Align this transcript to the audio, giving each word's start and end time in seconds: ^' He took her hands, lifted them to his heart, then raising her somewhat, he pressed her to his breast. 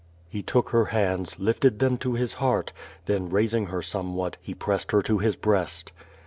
^' 0.01 0.03
He 0.27 0.41
took 0.41 0.69
her 0.69 0.85
hands, 0.85 1.35
lifted 1.37 1.77
them 1.77 1.95
to 1.99 2.15
his 2.15 2.33
heart, 2.33 2.73
then 3.05 3.29
raising 3.29 3.67
her 3.67 3.83
somewhat, 3.83 4.37
he 4.41 4.55
pressed 4.55 4.91
her 4.93 5.03
to 5.03 5.19
his 5.19 5.35
breast. 5.35 5.91